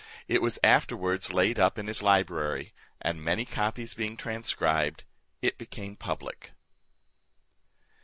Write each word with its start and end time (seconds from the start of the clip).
It 0.27 0.41
was 0.41 0.57
afterwards 0.63 1.31
laid 1.31 1.59
up 1.59 1.77
in 1.77 1.85
his 1.85 2.01
library, 2.01 2.73
and 3.03 3.21
many 3.23 3.45
copies 3.45 3.93
being 3.93 4.17
transcribed, 4.17 5.03
it 5.43 5.59
became 5.59 5.95
public. 5.95 6.53